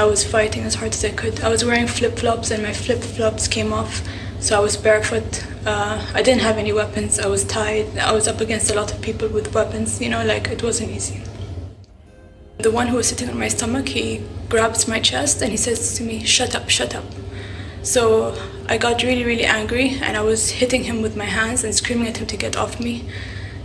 I 0.00 0.04
was 0.04 0.24
fighting 0.24 0.62
as 0.62 0.76
hard 0.76 0.94
as 0.94 1.04
I 1.04 1.10
could. 1.10 1.42
I 1.42 1.50
was 1.50 1.62
wearing 1.62 1.86
flip 1.86 2.18
flops 2.18 2.50
and 2.50 2.62
my 2.62 2.72
flip 2.72 3.00
flops 3.00 3.46
came 3.46 3.70
off, 3.70 4.02
so 4.38 4.56
I 4.56 4.60
was 4.60 4.74
barefoot. 4.74 5.44
Uh, 5.66 6.02
I 6.14 6.22
didn't 6.22 6.40
have 6.40 6.56
any 6.56 6.72
weapons. 6.72 7.20
I 7.20 7.26
was 7.26 7.44
tied. 7.44 7.98
I 7.98 8.10
was 8.12 8.26
up 8.26 8.40
against 8.40 8.70
a 8.70 8.74
lot 8.74 8.90
of 8.94 9.02
people 9.02 9.28
with 9.28 9.54
weapons. 9.54 10.00
You 10.00 10.08
know, 10.08 10.24
like 10.24 10.48
it 10.48 10.62
wasn't 10.62 10.92
easy. 10.92 11.20
The 12.56 12.70
one 12.70 12.86
who 12.86 12.96
was 12.96 13.10
sitting 13.10 13.28
on 13.28 13.38
my 13.38 13.48
stomach, 13.48 13.88
he 13.88 14.24
grabs 14.48 14.88
my 14.88 15.00
chest 15.00 15.42
and 15.42 15.50
he 15.50 15.58
says 15.58 15.94
to 15.96 16.02
me, 16.02 16.24
"Shut 16.24 16.54
up, 16.54 16.70
shut 16.70 16.94
up." 16.94 17.04
So 17.82 18.34
I 18.70 18.78
got 18.78 19.02
really, 19.02 19.24
really 19.24 19.44
angry 19.44 19.98
and 20.00 20.16
I 20.16 20.22
was 20.22 20.48
hitting 20.48 20.84
him 20.84 21.02
with 21.02 21.14
my 21.14 21.26
hands 21.26 21.62
and 21.62 21.74
screaming 21.74 22.08
at 22.08 22.16
him 22.16 22.26
to 22.28 22.38
get 22.38 22.56
off 22.56 22.80
me. 22.80 23.04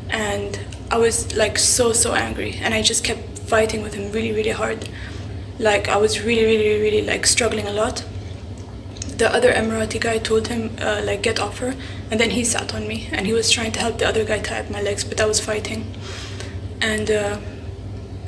And 0.09 0.59
I 0.91 0.97
was 0.97 1.33
like 1.37 1.57
so, 1.57 1.93
so 1.93 2.13
angry 2.13 2.55
and 2.61 2.73
I 2.73 2.81
just 2.81 3.05
kept 3.05 3.39
fighting 3.39 3.81
with 3.83 3.93
him 3.93 4.11
really, 4.11 4.33
really 4.33 4.57
hard. 4.63 4.89
Like 5.59 5.87
I 5.87 5.97
was 5.97 6.21
really, 6.23 6.45
really, 6.45 6.81
really 6.81 7.01
like 7.01 7.25
struggling 7.25 7.67
a 7.67 7.71
lot. 7.71 8.03
The 9.17 9.33
other 9.33 9.51
Emirati 9.53 9.99
guy 9.99 10.17
told 10.17 10.47
him 10.49 10.75
uh, 10.81 11.01
like 11.05 11.21
get 11.21 11.39
off 11.39 11.59
her 11.59 11.73
and 12.11 12.19
then 12.19 12.31
he 12.31 12.43
sat 12.43 12.73
on 12.75 12.87
me 12.87 13.07
and 13.11 13.25
he 13.25 13.33
was 13.33 13.49
trying 13.49 13.71
to 13.73 13.79
help 13.79 13.97
the 13.99 14.07
other 14.07 14.25
guy 14.25 14.39
tie 14.39 14.59
up 14.59 14.69
my 14.69 14.81
legs 14.81 15.03
but 15.03 15.21
I 15.21 15.25
was 15.25 15.39
fighting. 15.39 15.85
And 16.81 17.09
uh, 17.09 17.37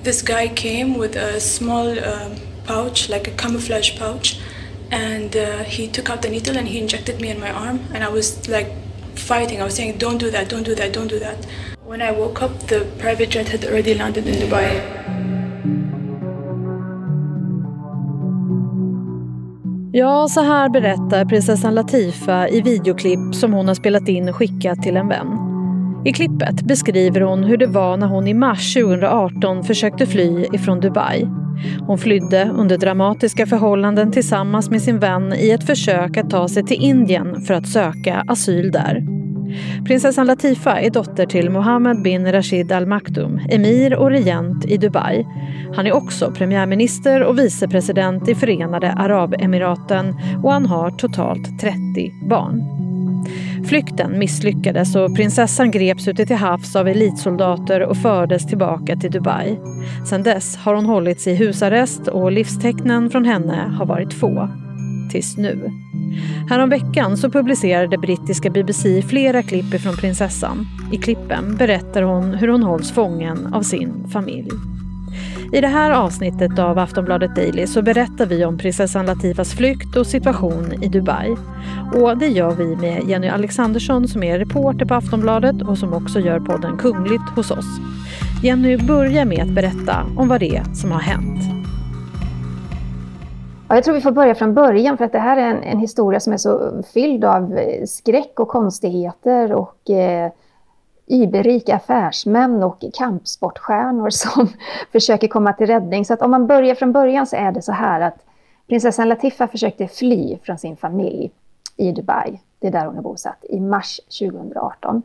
this 0.03 0.21
guy 0.21 0.47
came 0.47 0.97
with 0.97 1.15
a 1.15 1.39
small 1.41 1.99
uh, 1.99 2.35
pouch, 2.65 3.09
like 3.09 3.27
a 3.27 3.31
camouflage 3.31 3.97
pouch, 3.97 4.39
and 4.91 5.35
uh, 5.35 5.63
he 5.63 5.87
took 5.87 6.09
out 6.09 6.21
the 6.21 6.29
needle 6.29 6.57
and 6.57 6.67
he 6.67 6.79
injected 6.79 7.19
me 7.19 7.29
in 7.29 7.39
my 7.39 7.51
arm 7.51 7.79
and 7.93 8.03
i 8.03 8.09
was 8.09 8.47
like 8.47 8.71
fighting 9.15 9.61
i 9.61 9.63
was 9.63 9.75
saying 9.75 9.97
don't 9.97 10.17
do 10.17 10.29
that 10.31 10.47
don't 10.47 10.63
do 10.63 10.75
that 10.75 10.93
don't 10.93 11.07
do 11.07 11.19
that 11.19 11.45
when 11.83 12.01
i 12.01 12.11
woke 12.11 12.41
up 12.41 12.57
the 12.67 12.85
private 12.97 13.29
jet 13.29 13.49
had 13.49 13.65
already 13.65 13.93
landed 13.93 14.25
in 14.27 14.35
dubai 14.35 15.16
Ja, 19.97 20.27
så 20.27 20.41
här 20.41 20.69
berättar 20.69 21.25
prinsessan 21.25 21.75
Latifa 21.75 22.49
i 22.49 22.61
videoklipp 22.61 23.35
som 23.35 23.53
hon 23.53 23.67
har 23.67 23.75
spelat 23.75 24.07
in 24.07 24.29
och 24.29 24.35
skickat 24.35 24.83
till 24.83 24.97
en 24.97 25.07
vän. 25.07 25.27
I 26.05 26.13
klippet 26.13 26.61
beskriver 26.61 27.21
hon 27.21 27.43
hur 27.43 27.57
det 27.57 27.67
var 27.67 27.97
när 27.97 28.07
hon 28.07 28.27
i 28.27 28.33
mars 28.33 28.73
2018 28.73 29.63
försökte 29.63 30.05
fly 30.05 30.45
ifrån 30.53 30.79
Dubai. 30.79 31.27
Hon 31.87 31.97
flydde 31.97 32.51
under 32.53 32.77
dramatiska 32.77 33.45
förhållanden 33.45 34.11
tillsammans 34.11 34.69
med 34.69 34.81
sin 34.81 34.99
vän 34.99 35.33
i 35.33 35.49
ett 35.49 35.63
försök 35.63 36.17
att 36.17 36.29
ta 36.29 36.47
sig 36.47 36.65
till 36.65 36.83
Indien 36.83 37.41
för 37.41 37.53
att 37.53 37.67
söka 37.67 38.23
asyl 38.27 38.71
där. 38.71 39.16
Prinsessan 39.85 40.27
Latifa 40.27 40.81
är 40.81 40.89
dotter 40.89 41.25
till 41.25 41.49
Mohammed 41.49 42.01
bin 42.01 42.31
Rashid 42.31 42.71
Al 42.71 42.85
Maktoum, 42.85 43.39
emir 43.49 43.95
och 43.95 44.09
regent 44.09 44.65
i 44.65 44.77
Dubai. 44.77 45.27
Han 45.75 45.87
är 45.87 45.91
också 45.91 46.31
premiärminister 46.31 47.23
och 47.23 47.39
vicepresident 47.39 48.29
i 48.29 48.35
Förenade 48.35 48.91
Arabemiraten 48.91 50.15
och 50.43 50.53
han 50.53 50.65
har 50.65 50.91
totalt 50.91 51.59
30 51.59 51.77
barn. 52.29 52.77
Flykten 53.67 54.19
misslyckades 54.19 54.95
och 54.95 55.15
prinsessan 55.15 55.71
greps 55.71 56.07
ute 56.07 56.25
till 56.25 56.35
havs 56.35 56.75
av 56.75 56.87
elitsoldater 56.87 57.81
och 57.81 57.97
fördes 57.97 58.47
tillbaka 58.47 58.95
till 58.95 59.11
Dubai. 59.11 59.59
Sedan 60.09 60.23
dess 60.23 60.57
har 60.57 60.75
hon 60.75 60.85
hållits 60.85 61.27
i 61.27 61.35
husarrest 61.35 62.07
och 62.07 62.31
livstecknen 62.31 63.09
från 63.09 63.25
henne 63.25 63.73
har 63.77 63.85
varit 63.85 64.13
få. 64.13 64.49
Tills 65.11 65.37
nu. 65.37 65.86
Häromveckan 66.49 67.17
så 67.17 67.29
publicerade 67.29 67.97
brittiska 67.97 68.49
BBC 68.49 69.01
flera 69.01 69.43
klipp 69.43 69.81
från 69.81 69.95
prinsessan. 69.95 70.67
I 70.91 70.97
klippen 70.97 71.55
berättar 71.55 72.01
hon 72.01 72.33
hur 72.33 72.47
hon 72.47 72.63
hålls 72.63 72.91
fången 72.91 73.53
av 73.53 73.61
sin 73.61 74.07
familj. 74.07 74.49
I 75.53 75.61
det 75.61 75.67
här 75.67 75.91
avsnittet 75.91 76.59
av 76.59 76.79
Aftonbladet 76.79 77.35
Daily 77.35 77.67
så 77.67 77.81
berättar 77.81 78.25
vi 78.25 78.45
om 78.45 78.57
prinsessan 78.57 79.05
Latifas 79.05 79.53
flykt 79.53 79.95
och 79.95 80.07
situation 80.07 80.83
i 80.83 80.87
Dubai. 80.87 81.35
Och 81.93 82.17
det 82.17 82.27
gör 82.27 82.55
vi 82.55 82.75
med 82.75 83.09
Jenny 83.09 83.27
Alexandersson 83.27 84.07
som 84.07 84.23
är 84.23 84.39
reporter 84.39 84.85
på 84.85 84.93
Aftonbladet 84.93 85.61
och 85.61 85.77
som 85.77 85.93
också 85.93 86.19
gör 86.19 86.39
podden 86.39 86.77
Kungligt 86.77 87.29
hos 87.35 87.51
oss. 87.51 87.79
Jenny 88.43 88.77
börjar 88.77 89.25
med 89.25 89.39
att 89.39 89.55
berätta 89.55 90.05
om 90.15 90.27
vad 90.27 90.39
det 90.39 90.55
är 90.55 90.63
som 90.73 90.91
har 90.91 90.99
hänt. 90.99 91.56
Ja, 93.69 93.75
jag 93.75 93.83
tror 93.83 93.95
vi 93.95 94.01
får 94.01 94.11
börja 94.11 94.35
från 94.35 94.53
början 94.53 94.97
för 94.97 95.05
att 95.05 95.11
det 95.11 95.19
här 95.19 95.37
är 95.37 95.49
en, 95.49 95.63
en 95.63 95.79
historia 95.79 96.19
som 96.19 96.33
är 96.33 96.37
så 96.37 96.83
fylld 96.93 97.25
av 97.25 97.57
eh, 97.57 97.85
skräck 97.85 98.39
och 98.39 98.47
konstigheter 98.47 99.53
och 99.53 99.89
eh, 99.89 100.31
iberika 101.05 101.75
affärsmän 101.75 102.63
och 102.63 102.83
kampsportstjärnor 102.93 104.09
som 104.09 104.47
försöker 104.91 105.27
komma 105.27 105.53
till 105.53 105.67
räddning. 105.67 106.05
Så 106.05 106.13
att 106.13 106.21
om 106.21 106.31
man 106.31 106.47
börjar 106.47 106.75
från 106.75 106.91
början 106.91 107.27
så 107.27 107.35
är 107.35 107.51
det 107.51 107.61
så 107.61 107.71
här 107.71 108.01
att 108.01 108.25
prinsessan 108.67 109.09
Latifa 109.09 109.47
försökte 109.47 109.87
fly 109.87 110.37
från 110.43 110.57
sin 110.57 110.77
familj 110.77 111.31
i 111.77 111.91
Dubai. 111.91 112.39
Det 112.59 112.67
är 112.67 112.71
där 112.71 112.85
hon 112.85 112.97
är 112.97 113.01
bosatt, 113.01 113.45
i 113.49 113.59
mars 113.59 113.99
2018. 114.19 115.01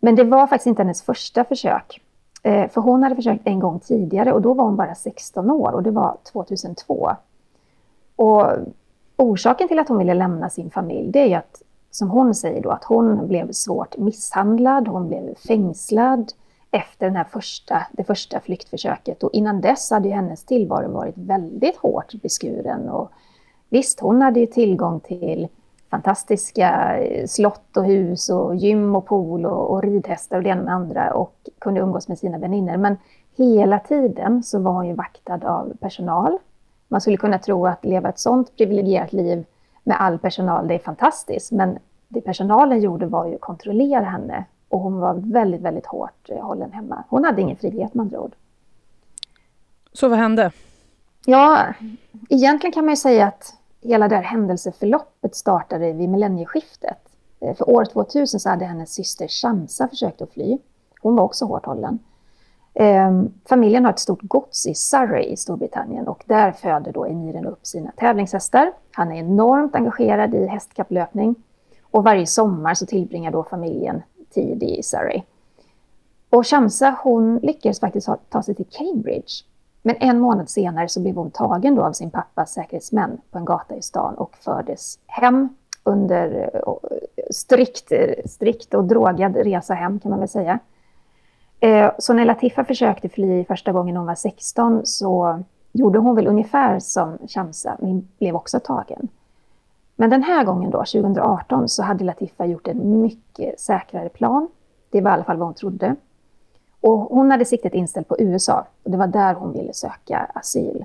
Men 0.00 0.16
det 0.16 0.24
var 0.24 0.46
faktiskt 0.46 0.66
inte 0.66 0.82
hennes 0.82 1.02
första 1.02 1.44
försök. 1.44 2.00
Eh, 2.42 2.70
för 2.70 2.80
hon 2.80 3.02
hade 3.02 3.16
försökt 3.16 3.46
en 3.46 3.60
gång 3.60 3.80
tidigare 3.80 4.32
och 4.32 4.42
då 4.42 4.54
var 4.54 4.64
hon 4.64 4.76
bara 4.76 4.94
16 4.94 5.50
år 5.50 5.72
och 5.72 5.82
det 5.82 5.90
var 5.90 6.16
2002. 6.32 7.10
Och 8.20 8.46
orsaken 9.16 9.68
till 9.68 9.78
att 9.78 9.88
hon 9.88 9.98
ville 9.98 10.14
lämna 10.14 10.50
sin 10.50 10.70
familj 10.70 11.10
det 11.10 11.32
är 11.32 11.38
att 11.38 11.62
som 11.90 12.10
hon 12.10 12.34
säger 12.34 12.62
då, 12.62 12.70
att 12.70 12.84
hon 12.84 13.28
blev 13.28 13.52
svårt 13.52 13.96
misshandlad, 13.96 14.88
hon 14.88 15.08
blev 15.08 15.34
fängslad 15.34 16.32
efter 16.70 17.06
den 17.06 17.16
här 17.16 17.24
första, 17.24 17.86
det 17.92 18.04
första 18.04 18.40
flyktförsöket. 18.40 19.22
Och 19.22 19.30
innan 19.32 19.60
dess 19.60 19.90
hade 19.90 20.08
hennes 20.08 20.44
tillvaro 20.44 20.92
varit 20.92 21.18
väldigt 21.18 21.76
hårt 21.76 22.14
beskuren. 22.22 22.88
Och 22.88 23.10
visst, 23.68 24.00
hon 24.00 24.22
hade 24.22 24.40
ju 24.40 24.46
tillgång 24.46 25.00
till 25.00 25.48
fantastiska 25.90 26.98
eh, 26.98 27.26
slott 27.26 27.76
och 27.76 27.84
hus 27.84 28.28
och 28.28 28.56
gym 28.56 28.96
och 28.96 29.06
pool 29.06 29.46
och, 29.46 29.70
och 29.70 29.82
ridhästar 29.82 30.36
och 30.36 30.42
det 30.42 30.48
ena 30.48 30.62
med 30.62 30.74
andra 30.74 31.14
och 31.14 31.34
kunde 31.58 31.80
umgås 31.80 32.08
med 32.08 32.18
sina 32.18 32.38
vänner. 32.38 32.76
Men 32.76 32.96
hela 33.36 33.78
tiden 33.78 34.42
så 34.42 34.58
var 34.58 34.72
hon 34.72 34.88
ju 34.88 34.94
vaktad 34.94 35.40
av 35.44 35.76
personal. 35.80 36.38
Man 36.90 37.00
skulle 37.00 37.16
kunna 37.16 37.38
tro 37.38 37.66
att 37.66 37.84
leva 37.84 38.08
ett 38.08 38.18
sånt 38.18 38.56
privilegierat 38.56 39.12
liv 39.12 39.44
med 39.82 40.00
all 40.00 40.18
personal, 40.18 40.68
det 40.68 40.74
är 40.74 40.78
fantastiskt. 40.78 41.52
Men 41.52 41.78
det 42.08 42.20
personalen 42.20 42.80
gjorde 42.80 43.06
var 43.06 43.26
ju 43.26 43.34
att 43.34 43.40
kontrollera 43.40 44.04
henne 44.04 44.44
och 44.68 44.80
hon 44.80 45.00
var 45.00 45.14
väldigt, 45.14 45.60
väldigt 45.60 45.86
hårt 45.86 46.30
hållen 46.42 46.72
hemma. 46.72 47.04
Hon 47.08 47.24
hade 47.24 47.42
ingen 47.42 47.56
frihet 47.56 47.94
med 47.94 48.02
andra 48.02 48.20
ord. 48.20 48.32
Så 49.92 50.08
vad 50.08 50.18
hände? 50.18 50.52
Ja, 51.24 51.66
egentligen 52.28 52.72
kan 52.72 52.84
man 52.84 52.92
ju 52.92 52.96
säga 52.96 53.26
att 53.26 53.54
hela 53.82 54.08
det 54.08 54.16
här 54.16 54.22
händelseförloppet 54.22 55.36
startade 55.36 55.92
vid 55.92 56.08
millennieskiftet. 56.08 56.98
Eh, 57.40 57.56
för 57.56 57.70
år 57.70 57.84
2000 57.84 58.40
så 58.40 58.48
hade 58.48 58.64
hennes 58.64 58.92
syster 58.92 59.28
Shamsa 59.28 59.88
försökt 59.88 60.22
att 60.22 60.32
fly. 60.32 60.58
Hon 61.00 61.16
var 61.16 61.24
också 61.24 61.44
hårt 61.44 61.66
hållen. 61.66 61.98
Eh, 62.80 63.22
familjen 63.48 63.84
har 63.84 63.92
ett 63.92 63.98
stort 63.98 64.22
gods 64.22 64.66
i 64.66 64.74
Surrey 64.74 65.24
i 65.24 65.36
Storbritannien 65.36 66.08
och 66.08 66.24
där 66.26 66.52
föder 66.52 66.92
då 66.92 67.04
emiren 67.04 67.46
upp 67.46 67.66
sina 67.66 67.90
tävlingshästar. 67.96 68.72
Han 68.92 69.12
är 69.12 69.16
enormt 69.16 69.74
engagerad 69.74 70.34
i 70.34 70.46
hästkapplöpning 70.46 71.34
och 71.90 72.04
varje 72.04 72.26
sommar 72.26 72.74
så 72.74 72.86
tillbringar 72.86 73.30
då 73.30 73.44
familjen 73.44 74.02
tid 74.30 74.62
i 74.62 74.82
Surrey. 74.82 75.22
Och 76.30 76.46
Shamsa 76.46 76.96
hon 77.02 77.36
lyckades 77.36 77.80
faktiskt 77.80 78.08
ta 78.28 78.42
sig 78.42 78.54
till 78.54 78.66
Cambridge. 78.70 79.44
Men 79.82 79.96
en 80.00 80.20
månad 80.20 80.50
senare 80.50 80.88
så 80.88 81.00
blev 81.00 81.14
hon 81.14 81.30
tagen 81.30 81.74
då 81.74 81.82
av 81.82 81.92
sin 81.92 82.10
pappas 82.10 82.52
säkerhetsmän 82.52 83.20
på 83.30 83.38
en 83.38 83.44
gata 83.44 83.76
i 83.76 83.82
stan 83.82 84.14
och 84.14 84.36
fördes 84.36 84.98
hem 85.06 85.48
under 85.84 86.30
eh, 86.30 86.60
eh, 86.60 87.22
strikt, 87.30 87.92
strikt 88.24 88.74
och 88.74 88.84
drogad 88.84 89.36
resa 89.36 89.74
hem 89.74 90.00
kan 90.00 90.10
man 90.10 90.20
väl 90.20 90.28
säga. 90.28 90.58
Eh, 91.60 91.90
så 91.98 92.12
när 92.12 92.24
Latifa 92.24 92.64
försökte 92.64 93.08
fly 93.08 93.44
första 93.44 93.72
gången 93.72 93.96
hon 93.96 94.06
var 94.06 94.14
16 94.14 94.86
så 94.86 95.42
gjorde 95.72 95.98
hon 95.98 96.14
väl 96.14 96.26
ungefär 96.26 96.78
som 96.78 97.18
Shamsa, 97.28 97.76
men 97.78 98.08
blev 98.18 98.36
också 98.36 98.60
tagen. 98.60 99.08
Men 99.96 100.10
den 100.10 100.22
här 100.22 100.44
gången 100.44 100.70
då, 100.70 100.78
2018, 100.78 101.68
så 101.68 101.82
hade 101.82 102.04
Latifa 102.04 102.46
gjort 102.46 102.68
en 102.68 103.02
mycket 103.02 103.60
säkrare 103.60 104.08
plan. 104.08 104.48
Det 104.90 105.00
var 105.00 105.10
i 105.10 105.14
alla 105.14 105.24
fall 105.24 105.36
vad 105.36 105.48
hon 105.48 105.54
trodde. 105.54 105.96
Och 106.80 106.98
hon 106.98 107.30
hade 107.30 107.44
siktet 107.44 107.74
inställt 107.74 108.08
på 108.08 108.16
USA 108.18 108.66
och 108.82 108.90
det 108.90 108.96
var 108.96 109.06
där 109.06 109.34
hon 109.34 109.52
ville 109.52 109.72
söka 109.72 110.18
asyl. 110.34 110.84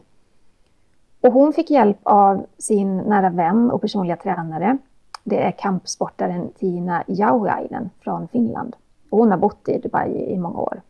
Och 1.21 1.33
hon 1.33 1.53
fick 1.53 1.69
hjälp 1.69 1.97
av 2.03 2.45
sin 2.57 2.97
nära 2.97 3.29
vän 3.29 3.71
och 3.71 3.81
personliga 3.81 4.17
tränare. 4.17 4.77
Det 5.23 5.43
är 5.43 5.51
kampsportaren 5.51 6.49
Tina 6.59 7.03
Jauhainen 7.07 7.89
från 8.03 8.27
Finland. 8.27 8.75
Och 9.15 9.19
hon 9.19 9.31
har 9.31 9.37
bott 9.37 9.69
i 9.69 9.77
Dubai 9.77 10.33
i 10.33 10.37
många 10.37 10.59
år. 10.59 10.81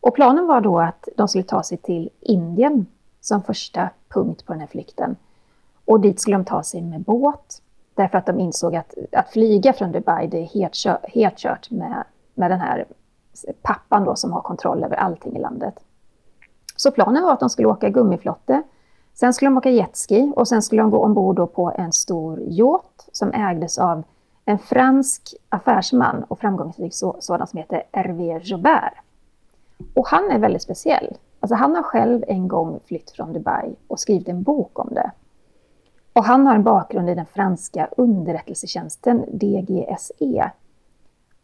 Och 0.00 0.14
planen 0.14 0.46
var 0.46 0.60
då 0.60 0.78
att 0.78 1.08
de 1.16 1.28
skulle 1.28 1.44
ta 1.44 1.62
sig 1.62 1.78
till 1.78 2.10
Indien 2.20 2.86
som 3.20 3.42
första 3.42 3.88
punkt 4.08 4.46
på 4.46 4.52
den 4.52 4.60
här 4.60 4.66
flykten. 4.66 5.16
Och 5.84 6.00
dit 6.00 6.20
skulle 6.20 6.36
de 6.36 6.44
ta 6.44 6.62
sig 6.62 6.82
med 6.82 7.00
båt. 7.00 7.62
Därför 7.94 8.18
att 8.18 8.26
de 8.26 8.40
insåg 8.40 8.76
att, 8.76 8.94
att 9.12 9.30
flyga 9.30 9.72
från 9.72 9.92
Dubai, 9.92 10.26
det 10.26 10.38
är 10.38 10.44
helt, 10.44 11.04
helt 11.04 11.38
kört 11.38 11.70
med, 11.70 12.04
med 12.34 12.50
den 12.50 12.60
här 12.60 12.86
pappan 13.62 14.04
då 14.04 14.16
som 14.16 14.32
har 14.32 14.40
kontroll 14.40 14.84
över 14.84 14.96
allting 14.96 15.36
i 15.36 15.40
landet. 15.40 15.74
Så 16.76 16.90
planen 16.90 17.22
var 17.22 17.32
att 17.32 17.40
de 17.40 17.50
skulle 17.50 17.68
åka 17.68 17.88
gummiflotte 17.88 18.62
Sen 19.14 19.34
skulle 19.34 19.46
de 19.46 19.58
åka 19.58 19.70
jetski 19.70 20.32
och 20.36 20.48
sen 20.48 20.62
skulle 20.62 20.82
de 20.82 20.90
gå 20.90 21.04
ombord 21.04 21.52
på 21.52 21.72
en 21.76 21.92
stor 21.92 22.40
yacht 22.40 23.08
som 23.12 23.32
ägdes 23.32 23.78
av 23.78 24.02
en 24.44 24.58
fransk 24.58 25.34
affärsman 25.48 26.24
och 26.28 26.38
framgångsrik 26.38 26.94
sådan 27.20 27.46
som 27.46 27.58
heter 27.58 27.82
Hervé 27.92 28.38
Joubert. 28.42 28.94
Och 29.94 30.06
han 30.06 30.30
är 30.30 30.38
väldigt 30.38 30.62
speciell. 30.62 31.16
Alltså 31.40 31.54
han 31.54 31.74
har 31.74 31.82
själv 31.82 32.24
en 32.28 32.48
gång 32.48 32.80
flytt 32.86 33.10
från 33.10 33.32
Dubai 33.32 33.74
och 33.86 34.00
skrivit 34.00 34.28
en 34.28 34.42
bok 34.42 34.78
om 34.78 34.88
det. 34.90 35.10
Och 36.12 36.24
han 36.24 36.46
har 36.46 36.54
en 36.54 36.62
bakgrund 36.62 37.10
i 37.10 37.14
den 37.14 37.26
franska 37.26 37.88
underrättelsetjänsten 37.96 39.24
DGSE. 39.32 40.50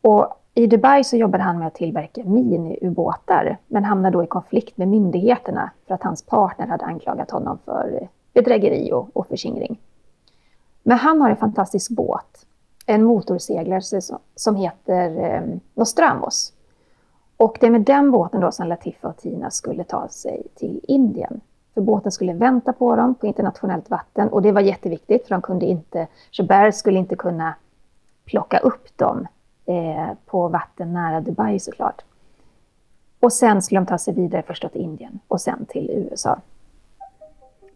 Och 0.01 0.43
i 0.55 0.67
Dubai 0.67 1.05
så 1.05 1.17
jobbade 1.17 1.45
han 1.45 1.59
med 1.59 1.67
att 1.67 1.75
tillverka 1.75 2.25
miniubåtar 2.25 3.59
men 3.67 3.85
hamnade 3.85 4.17
då 4.17 4.25
i 4.25 4.27
konflikt 4.27 4.77
med 4.77 4.89
myndigheterna 4.89 5.71
för 5.87 5.95
att 5.95 6.03
hans 6.03 6.23
partner 6.23 6.67
hade 6.67 6.85
anklagat 6.85 7.31
honom 7.31 7.59
för 7.65 8.09
bedrägeri 8.33 8.93
och, 8.93 9.09
och 9.13 9.27
förskingring. 9.27 9.81
Men 10.83 10.99
han 10.99 11.21
har 11.21 11.31
en 11.31 11.37
fantastisk 11.37 11.91
båt, 11.91 12.47
en 12.89 13.05
motorseglare 13.05 14.01
som 14.35 14.57
heter 14.57 15.25
eh, 15.25 15.43
Nostramos. 15.75 16.53
Och 17.37 17.57
det 17.61 17.67
är 17.67 17.71
med 17.71 17.81
den 17.81 18.11
båten 18.11 18.41
då 18.41 18.53
som 18.53 18.67
Latifa 18.67 19.09
och 19.09 19.17
Tina 19.17 19.51
skulle 19.51 19.85
ta 19.85 20.09
sig 20.09 20.47
till 20.55 20.81
Indien. 20.89 21.41
För 21.75 21.81
båten 21.81 22.13
skulle 22.13 22.33
vänta 22.33 22.73
på 22.73 22.97
dem 22.97 23.15
på 23.15 23.27
internationellt 23.27 23.91
vatten 23.91 24.29
och 24.29 24.43
det 24.43 24.53
var 24.53 24.61
jätteviktigt 24.61 25.27
för 25.27 25.35
de 25.35 25.43
kunde 25.43 25.67
inte, 25.67 26.07
Chabert 26.31 26.75
skulle 26.75 26.99
inte 26.99 27.17
kunna 27.17 27.55
plocka 28.25 28.59
upp 28.59 28.99
dem 28.99 29.27
eh, 29.67 30.09
på 30.27 30.49
vatten 30.49 30.93
nära 30.93 31.21
Dubai 31.21 31.59
såklart. 31.59 32.03
Och 33.21 33.33
sen 33.33 33.63
skulle 33.63 33.81
de 33.81 33.87
ta 33.87 33.99
sig 33.99 34.15
vidare 34.15 34.43
först 34.47 34.73
till 34.73 34.81
Indien 34.81 35.19
och 35.29 35.41
sen 35.41 35.67
till 35.67 35.91
USA. 35.91 36.41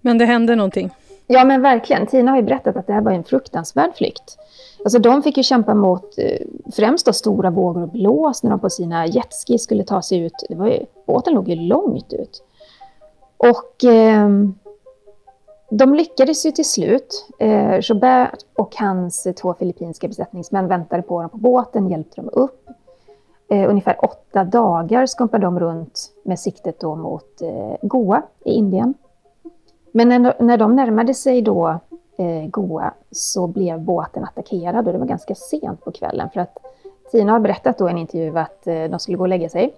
Men 0.01 0.19
det 0.19 0.25
hände 0.25 0.57
någonting? 0.57 0.91
Ja 1.27 1.45
men 1.45 1.63
verkligen. 1.63 2.07
Tina 2.07 2.31
har 2.31 2.39
ju 2.39 2.43
berättat 2.43 2.77
att 2.77 2.87
det 2.87 2.93
här 2.93 3.01
var 3.01 3.13
en 3.13 3.25
fruktansvärd 3.25 3.95
flykt. 3.95 4.39
Alltså 4.85 4.99
de 4.99 5.23
fick 5.23 5.37
ju 5.37 5.43
kämpa 5.43 5.75
mot 5.75 6.19
eh, 6.19 6.47
främst 6.73 7.07
då 7.07 7.13
stora 7.13 7.51
vågor 7.51 7.83
och 7.83 7.89
blås 7.89 8.43
när 8.43 8.51
de 8.51 8.61
på 8.61 8.71
sina 8.71 9.07
jetski 9.07 9.59
skulle 9.59 9.85
ta 9.85 10.03
sig 10.03 10.19
ut. 10.19 10.45
Det 10.49 10.55
var 10.55 10.67
ju, 10.67 10.87
båten 11.07 11.35
låg 11.35 11.49
ju 11.49 11.55
långt 11.55 12.13
ut. 12.13 12.43
Och 13.37 13.85
eh, 13.85 14.29
de 15.71 15.95
lyckades 15.95 16.47
ju 16.47 16.51
till 16.51 16.69
slut. 16.69 17.29
Eh, 17.39 17.79
Joubert 17.81 18.39
och 18.57 18.77
hans 18.77 19.27
två 19.41 19.55
filippinska 19.55 20.09
besättningsmän 20.09 20.69
väntade 20.69 21.03
på 21.03 21.21
dem 21.21 21.31
på 21.31 21.37
båten, 21.37 21.89
hjälpte 21.89 22.21
dem 22.21 22.31
upp. 22.33 22.69
Eh, 23.49 23.71
ungefär 23.71 24.05
åtta 24.05 24.45
dagar 24.45 25.07
skumpade 25.07 25.47
de 25.47 25.61
runt 25.61 26.13
med 26.25 26.39
siktet 26.39 26.81
då 26.81 26.97
mot 26.97 27.43
eh, 27.43 27.77
Goa 27.83 28.23
i 28.45 28.51
Indien. 28.51 28.95
Men 29.93 30.09
när, 30.09 30.35
när 30.39 30.59
de 30.59 30.77
närmade 30.77 31.15
sig 31.15 31.43
då 31.43 31.79
eh, 32.19 32.47
Goa 32.51 32.95
så 33.11 33.47
blev 33.47 33.81
båten 33.81 34.25
attackerad 34.25 34.87
och 34.87 34.93
det 34.93 34.99
var 34.99 35.07
ganska 35.07 35.35
sent 35.35 35.85
på 35.85 35.93
kvällen 35.93 36.31
för 36.31 36.41
att 36.41 36.59
Tina 37.11 37.33
har 37.33 37.41
berättat 37.41 37.79
då 37.79 37.89
i 37.89 37.91
en 37.91 37.99
intervju 37.99 38.39
att 38.39 38.67
eh, 38.67 38.85
de 38.85 38.99
skulle 38.99 39.17
gå 39.17 39.25
och 39.25 39.29
lägga 39.29 39.49
sig 39.49 39.75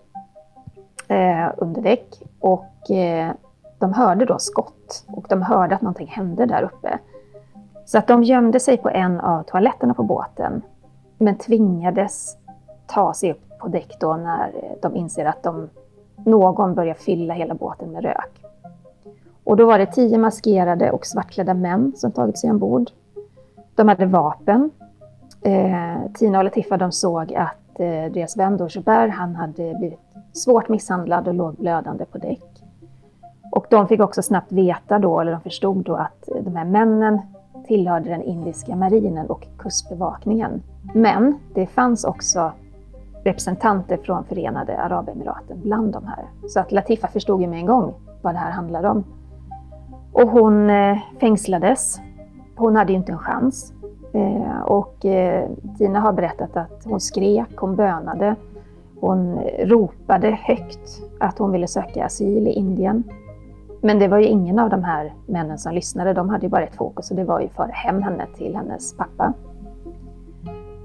eh, 1.09 1.53
under 1.57 1.83
däck 1.83 2.23
och 2.41 2.91
eh, 2.91 3.33
de 3.79 3.93
hörde 3.93 4.25
då 4.25 4.39
skott 4.39 5.05
och 5.07 5.27
de 5.29 5.43
hörde 5.43 5.75
att 5.75 5.83
någonting 5.83 6.07
hände 6.07 6.47
där 6.47 6.63
uppe. 6.63 6.99
Så 7.85 7.99
att 7.99 8.07
de 8.07 8.23
gömde 8.23 8.61
sig 8.61 8.77
på 8.77 8.91
en 8.91 9.21
av 9.21 9.43
toaletterna 9.43 9.95
på 9.95 10.03
båten 10.03 10.63
men 11.19 11.39
tvingades 11.39 12.37
ta 12.87 13.15
sig 13.15 13.31
upp 13.31 13.59
på 13.59 13.69
däck 13.69 13.97
då 14.01 14.17
när 14.17 14.49
eh, 14.49 14.73
de 14.83 14.97
inser 14.97 15.25
att 15.25 15.43
de, 15.43 15.69
någon 16.17 16.75
börjar 16.75 16.95
fylla 16.95 17.35
hela 17.35 17.55
båten 17.55 17.93
med 17.93 18.03
rök. 18.03 18.44
Och 19.45 19.57
då 19.57 19.67
var 19.67 19.79
det 19.79 19.87
tio 19.87 20.19
maskerade 20.19 20.91
och 20.91 21.07
svartklädda 21.07 21.55
män 21.55 21.93
som 21.97 22.13
tagit 22.13 22.39
sig 22.39 22.51
ombord. 22.51 22.91
De 23.75 23.89
hade 23.89 24.07
vapen. 24.07 24.71
Eh, 25.43 26.13
Tina 26.15 26.39
och 26.39 26.45
Latifa 26.45 26.77
de 26.77 26.93
såg 26.93 27.35
att 27.35 27.81
eh, 27.81 28.13
deras 28.13 28.37
vän 28.37 28.57
då, 28.57 28.69
Joubert, 28.69 29.15
han 29.15 29.35
hade 29.35 29.75
blivit 29.75 30.01
svårt 30.33 30.69
misshandlad 30.69 31.29
och 31.29 31.35
låg 31.35 31.55
blödande 31.55 32.05
på 32.05 32.19
däck. 32.19 32.63
Och 33.53 33.67
de 33.71 33.89
fick 33.89 34.01
också 34.01 34.23
snabbt 34.23 34.53
veta 34.53 34.99
då, 34.99 35.21
eller 35.21 35.33
de 35.33 35.41
förstod 35.41 35.85
då 35.85 35.95
att 35.95 36.29
de 36.45 36.57
här 36.57 36.65
männen 36.65 37.21
tillhörde 37.67 38.11
den 38.11 38.23
indiska 38.23 38.77
marinen 38.77 39.27
och 39.27 39.47
kustbevakningen. 39.59 40.63
Men 40.95 41.39
det 41.55 41.67
fanns 41.67 42.05
också 42.05 42.53
representanter 43.25 43.97
från 43.97 44.25
Förenade 44.25 44.79
Arabemiraten 44.79 45.61
bland 45.63 45.93
de 45.93 46.07
här. 46.07 46.25
Så 46.49 46.61
att 46.61 46.73
Latifa 46.73 47.09
förstod 47.09 47.41
ju 47.41 47.47
med 47.47 47.59
en 47.59 47.67
gång 47.67 47.95
vad 48.23 48.35
det 48.35 48.39
här 48.39 48.51
handlade 48.51 48.89
om. 48.89 49.05
Och 50.15 50.29
hon 50.29 50.71
eh, 50.71 50.99
fängslades. 51.21 52.01
Hon 52.57 52.77
hade 52.77 52.93
ju 52.93 52.99
inte 52.99 53.13
en 53.13 53.19
chans. 53.19 53.73
Eh, 54.13 54.61
och 54.61 55.05
eh, 55.05 55.49
Tina 55.79 56.01
har 56.01 56.13
berättat 56.13 56.57
att 56.57 56.85
hon 56.85 57.01
skrek, 57.01 57.57
hon 57.57 57.77
bönade. 57.77 58.37
Hon 59.01 59.39
ropade 59.59 60.39
högt 60.43 61.03
att 61.21 61.39
hon 61.39 61.53
ville 61.53 61.67
söka 61.67 62.05
asyl 62.05 62.49
i 62.49 62.51
Indien. 62.51 63.05
Men 63.81 63.99
det 63.99 64.09
var 64.09 64.19
ju 64.19 64.27
ingen 64.27 64.59
av 64.59 64.71
de 64.71 64.85
här 64.85 65.13
männen 65.27 65.59
som 65.59 65.75
lyssnade. 65.75 66.13
De 66.13 66.29
hade 66.29 66.47
ju 66.47 66.51
bara 66.51 66.63
ett 66.63 66.77
fokus 66.77 67.11
och 67.11 67.17
det 67.17 67.25
var 67.25 67.41
ju 67.41 67.49
föra 67.49 67.73
hem 67.73 68.03
henne 68.03 68.27
till 68.37 68.57
hennes 68.57 68.97
pappa. 68.97 69.33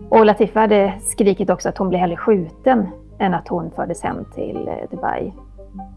Och 0.10 0.26
Latifa 0.26 0.60
hade 0.60 0.94
skrikit 1.02 1.50
också 1.50 1.70
att 1.70 1.78
hon 1.78 1.90
blev 1.90 2.00
hellre 2.02 2.18
skjuten 2.18 2.88
än 3.18 3.34
att 3.34 3.48
hon 3.48 3.72
fördes 3.72 4.04
hem 4.04 4.26
till 4.36 4.70
Dubai. 4.92 5.34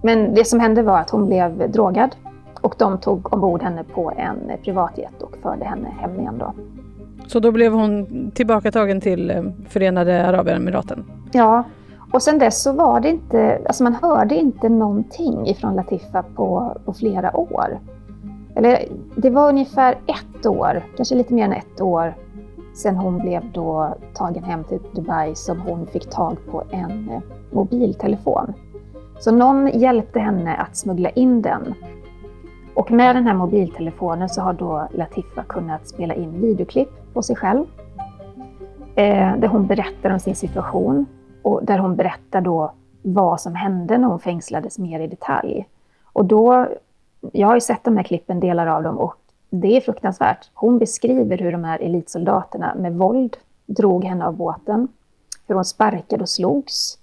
Men 0.03 0.35
det 0.35 0.45
som 0.45 0.61
hände 0.61 0.83
var 0.83 0.99
att 0.99 1.11
hon 1.11 1.27
blev 1.27 1.71
drogad 1.71 2.17
och 2.63 2.75
de 2.79 2.99
tog 2.99 3.33
ombord 3.33 3.63
henne 3.63 3.85
på 3.85 4.13
en 4.17 4.51
privatjet 4.65 5.23
och 5.23 5.37
förde 5.43 5.65
henne 5.65 5.89
hem 5.89 6.21
igen 6.21 6.39
då. 6.39 6.53
Så 7.27 7.41
då 7.41 7.51
blev 7.53 7.73
hon 7.73 8.07
tillbakatagen 8.35 9.01
till 9.01 9.31
eh, 9.31 9.43
Förenade 9.69 10.27
Arabemiraten? 10.27 11.05
Ja, 11.33 11.65
och 12.13 12.23
sen 12.23 12.39
dess 12.39 12.63
så 12.63 12.73
var 12.73 13.01
det 13.01 13.09
inte, 13.09 13.61
alltså 13.67 13.83
man 13.83 13.95
hörde 13.95 14.35
inte 14.35 14.69
någonting 14.69 15.47
ifrån 15.47 15.75
Latifa 15.75 16.23
på, 16.23 16.77
på 16.85 16.93
flera 16.93 17.37
år. 17.37 17.81
Eller 18.55 18.89
det 19.17 19.31
var 19.31 19.49
ungefär 19.49 19.93
ett 19.93 20.47
år, 20.47 20.83
kanske 20.97 21.15
lite 21.15 21.35
mer 21.35 21.45
än 21.45 21.53
ett 21.53 21.81
år, 21.81 22.15
sen 22.75 22.97
hon 22.97 23.19
blev 23.19 23.53
då 23.53 23.97
tagen 24.15 24.45
hem 24.45 24.65
till 24.65 24.79
Dubai 24.95 25.35
som 25.35 25.61
hon 25.61 25.87
fick 25.87 26.11
tag 26.11 26.37
på 26.51 26.63
en 26.71 27.11
eh, 27.11 27.21
mobiltelefon. 27.51 28.53
Så 29.21 29.31
någon 29.31 29.67
hjälpte 29.67 30.21
henne 30.21 30.55
att 30.55 30.77
smuggla 30.77 31.11
in 31.11 31.43
den 31.43 31.75
och 32.75 32.91
med 32.91 33.17
den 33.17 33.27
här 33.27 33.35
mobiltelefonen 33.35 34.29
så 34.29 34.41
har 34.41 34.53
då 34.53 34.89
Latifa 34.95 35.43
kunnat 35.43 35.89
spela 35.89 36.15
in 36.15 36.41
videoklipp 36.41 36.89
på 37.13 37.23
sig 37.23 37.37
själv. 37.37 37.65
Eh, 38.95 39.37
där 39.37 39.49
hon 39.49 39.67
berättar 39.67 40.11
om 40.11 40.21
sin 40.21 40.37
situation 40.37 41.07
och 41.43 41.65
där 41.65 41.79
hon 41.79 41.97
berättar 41.97 42.41
då 42.41 42.73
vad 43.03 43.41
som 43.41 43.55
hände 43.55 43.99
när 43.99 44.09
hon 44.09 44.21
fängslades 44.21 44.79
mer 44.79 45.01
i 45.01 45.07
detalj. 45.07 45.69
Och 46.03 46.25
då, 46.25 46.69
jag 47.33 47.47
har 47.47 47.55
ju 47.55 47.61
sett 47.61 47.85
de 47.85 47.97
här 47.97 48.05
klippen, 48.05 48.41
delar 48.41 48.67
av 48.67 48.83
dem, 48.83 48.99
och 48.99 49.17
det 49.51 49.77
är 49.77 49.81
fruktansvärt. 49.81 50.51
Hon 50.55 50.79
beskriver 50.79 51.39
hur 51.39 51.53
de 51.53 51.65
här 51.65 51.79
elitsoldaterna 51.79 52.75
med 52.75 52.95
våld 52.95 53.37
drog 53.67 54.05
henne 54.05 54.27
av 54.27 54.37
båten, 54.37 54.89
hur 55.47 55.55
hon 55.55 55.65
sparkade 55.65 56.23
och 56.23 56.29
slogs. 56.29 56.99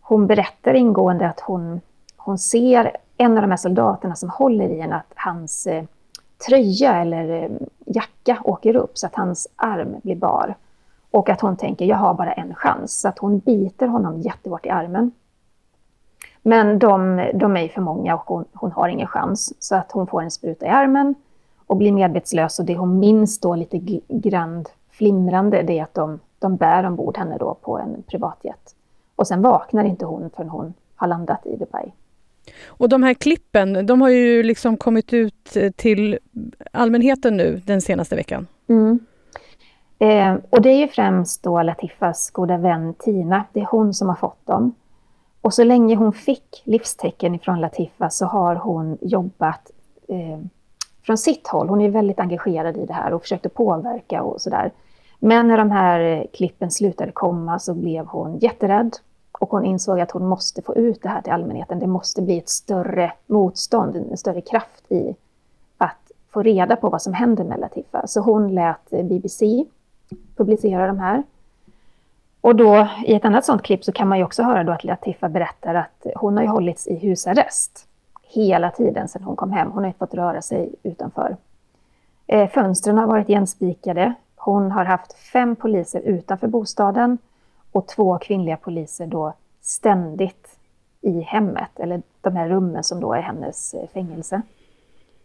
Hon 0.00 0.26
berättar 0.26 0.74
ingående 0.74 1.28
att 1.28 1.40
hon, 1.40 1.80
hon 2.16 2.38
ser 2.38 2.96
en 3.16 3.36
av 3.36 3.42
de 3.42 3.50
här 3.50 3.56
soldaterna 3.56 4.14
som 4.14 4.30
håller 4.30 4.68
i 4.68 4.80
en 4.80 4.92
att 4.92 5.12
hans 5.14 5.66
eh, 5.66 5.84
tröja 6.46 6.96
eller 6.96 7.42
eh, 7.42 7.50
jacka 7.86 8.38
åker 8.44 8.76
upp 8.76 8.98
så 8.98 9.06
att 9.06 9.14
hans 9.14 9.48
arm 9.56 9.96
blir 10.02 10.16
bar. 10.16 10.54
Och 11.10 11.28
att 11.28 11.40
hon 11.40 11.56
tänker, 11.56 11.84
jag 11.84 11.96
har 11.96 12.14
bara 12.14 12.32
en 12.32 12.54
chans. 12.54 13.00
Så 13.00 13.08
att 13.08 13.18
hon 13.18 13.38
biter 13.38 13.86
honom 13.86 14.20
jättehårt 14.20 14.66
i 14.66 14.70
armen. 14.70 15.12
Men 16.42 16.78
de, 16.78 17.30
de 17.34 17.56
är 17.56 17.68
för 17.68 17.80
många 17.80 18.14
och 18.14 18.22
hon, 18.26 18.44
hon, 18.52 18.72
har 18.72 18.88
ingen 18.88 19.06
chans. 19.06 19.54
Så 19.58 19.76
att 19.76 19.92
hon 19.92 20.06
får 20.06 20.22
en 20.22 20.30
spruta 20.30 20.66
i 20.66 20.68
armen 20.68 21.14
och 21.66 21.76
blir 21.76 21.92
medvetslös. 21.92 22.58
Och 22.58 22.64
det 22.64 22.76
hon 22.76 22.98
minns 22.98 23.40
då 23.40 23.54
lite 23.54 23.78
grann 24.08 24.64
flimrande, 24.90 25.62
det 25.62 25.78
är 25.78 25.82
att 25.82 25.94
de, 25.94 26.18
de 26.38 26.56
bär 26.56 26.86
ombord 26.86 27.18
henne 27.18 27.36
då 27.38 27.54
på 27.54 27.78
en 27.78 28.02
privatjet. 28.06 28.74
Och 29.16 29.26
sen 29.26 29.42
vaknar 29.42 29.84
inte 29.84 30.04
hon 30.04 30.30
förrän 30.30 30.50
hon 30.50 30.74
har 30.96 31.06
landat 31.06 31.46
i 31.46 31.56
Dubai. 31.56 31.92
Och 32.66 32.88
de 32.88 33.02
här 33.02 33.14
klippen, 33.14 33.86
de 33.86 34.00
har 34.00 34.08
ju 34.08 34.42
liksom 34.42 34.76
kommit 34.76 35.12
ut 35.12 35.56
eh, 35.56 35.70
till 35.70 36.18
allmänheten 36.72 37.36
nu 37.36 37.62
den 37.66 37.80
senaste 37.80 38.16
veckan. 38.16 38.46
Mm. 38.68 38.98
Eh, 39.98 40.34
och 40.50 40.62
det 40.62 40.68
är 40.68 40.78
ju 40.78 40.88
främst 40.88 41.42
då 41.42 41.62
Latifas 41.62 42.30
goda 42.30 42.56
vän 42.56 42.94
Tina, 42.98 43.44
det 43.52 43.60
är 43.60 43.68
hon 43.70 43.94
som 43.94 44.08
har 44.08 44.16
fått 44.16 44.46
dem. 44.46 44.74
Och 45.40 45.54
så 45.54 45.64
länge 45.64 45.96
hon 45.96 46.12
fick 46.12 46.62
livstecken 46.64 47.34
ifrån 47.34 47.60
Latifa 47.60 48.10
så 48.10 48.26
har 48.26 48.54
hon 48.54 48.98
jobbat 49.00 49.70
eh, 50.08 50.38
från 51.02 51.18
sitt 51.18 51.48
håll. 51.48 51.68
Hon 51.68 51.80
är 51.80 51.90
väldigt 51.90 52.20
engagerad 52.20 52.76
i 52.76 52.86
det 52.86 52.92
här 52.92 53.12
och 53.12 53.22
försökte 53.22 53.48
påverka 53.48 54.22
och 54.22 54.40
sådär. 54.40 54.70
Men 55.18 55.48
när 55.48 55.58
de 55.58 55.70
här 55.70 56.00
eh, 56.00 56.24
klippen 56.32 56.70
slutade 56.70 57.12
komma 57.12 57.58
så 57.58 57.74
blev 57.74 58.06
hon 58.06 58.38
jätterädd 58.38 58.96
och 59.42 59.50
hon 59.50 59.64
insåg 59.64 60.00
att 60.00 60.10
hon 60.10 60.26
måste 60.26 60.62
få 60.62 60.74
ut 60.74 61.02
det 61.02 61.08
här 61.08 61.22
till 61.22 61.32
allmänheten. 61.32 61.78
Det 61.78 61.86
måste 61.86 62.22
bli 62.22 62.38
ett 62.38 62.48
större 62.48 63.12
motstånd, 63.26 63.96
en 63.96 64.16
större 64.16 64.40
kraft 64.40 64.92
i 64.92 65.16
att 65.78 66.12
få 66.30 66.42
reda 66.42 66.76
på 66.76 66.88
vad 66.88 67.02
som 67.02 67.12
händer 67.12 67.44
med 67.44 67.60
Latifa. 67.60 68.06
Så 68.06 68.20
hon 68.20 68.54
lät 68.54 68.90
BBC 68.90 69.64
publicera 70.36 70.86
de 70.86 70.98
här. 70.98 71.22
Och 72.40 72.56
då 72.56 72.88
i 73.06 73.14
ett 73.14 73.24
annat 73.24 73.44
sånt 73.44 73.62
klipp 73.62 73.84
så 73.84 73.92
kan 73.92 74.08
man 74.08 74.18
ju 74.18 74.24
också 74.24 74.42
höra 74.42 74.64
då 74.64 74.72
att 74.72 74.84
Latifa 74.84 75.28
berättar 75.28 75.74
att 75.74 76.06
hon 76.14 76.36
har 76.36 76.42
ju 76.42 76.48
hållits 76.48 76.86
i 76.86 76.94
husarrest 76.94 77.86
hela 78.22 78.70
tiden 78.70 79.08
sedan 79.08 79.22
hon 79.22 79.36
kom 79.36 79.52
hem. 79.52 79.70
Hon 79.70 79.82
har 79.82 79.86
inte 79.86 79.98
fått 79.98 80.14
röra 80.14 80.42
sig 80.42 80.74
utanför. 80.82 81.36
Eh, 82.26 82.48
fönstren 82.50 82.98
har 82.98 83.06
varit 83.06 83.28
igenspikade. 83.28 84.14
Hon 84.36 84.70
har 84.70 84.84
haft 84.84 85.12
fem 85.12 85.56
poliser 85.56 86.00
utanför 86.00 86.46
bostaden 86.48 87.18
och 87.72 87.88
två 87.88 88.18
kvinnliga 88.18 88.56
poliser 88.56 89.06
då 89.06 89.34
ständigt 89.60 90.58
i 91.00 91.20
hemmet, 91.20 91.70
eller 91.80 92.02
de 92.20 92.36
här 92.36 92.48
rummen 92.48 92.84
som 92.84 93.00
då 93.00 93.12
är 93.12 93.20
hennes 93.20 93.74
eh, 93.74 93.88
fängelse. 93.94 94.42